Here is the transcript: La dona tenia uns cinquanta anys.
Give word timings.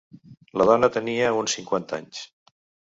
La 0.61 0.67
dona 0.71 0.89
tenia 0.97 1.31
uns 1.43 1.57
cinquanta 1.59 2.03
anys. 2.03 2.27